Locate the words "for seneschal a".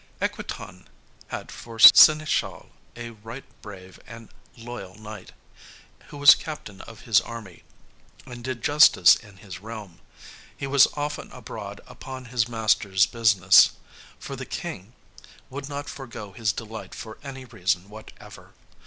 1.51-3.11